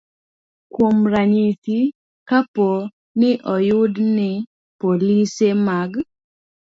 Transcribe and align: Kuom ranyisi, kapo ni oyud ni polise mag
Kuom 0.73 0.95
ranyisi, 1.13 1.77
kapo 2.29 2.67
ni 3.19 3.31
oyud 3.55 3.93
ni 4.15 4.29
polise 4.79 5.47
mag 5.65 5.91